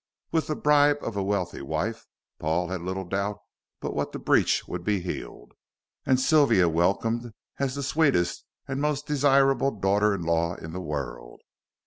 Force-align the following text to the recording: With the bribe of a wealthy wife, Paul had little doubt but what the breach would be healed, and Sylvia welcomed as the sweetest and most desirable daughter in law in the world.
With 0.31 0.47
the 0.47 0.55
bribe 0.55 0.97
of 1.03 1.15
a 1.15 1.21
wealthy 1.21 1.61
wife, 1.61 2.07
Paul 2.39 2.69
had 2.69 2.81
little 2.81 3.03
doubt 3.05 3.37
but 3.79 3.93
what 3.93 4.13
the 4.13 4.17
breach 4.17 4.67
would 4.67 4.83
be 4.83 4.99
healed, 5.01 5.53
and 6.07 6.19
Sylvia 6.19 6.67
welcomed 6.67 7.31
as 7.59 7.75
the 7.75 7.83
sweetest 7.83 8.43
and 8.67 8.81
most 8.81 9.05
desirable 9.05 9.69
daughter 9.69 10.15
in 10.15 10.23
law 10.23 10.55
in 10.55 10.71
the 10.73 10.81
world. 10.81 11.41